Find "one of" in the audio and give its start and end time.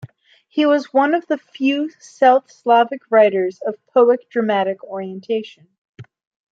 0.91-1.27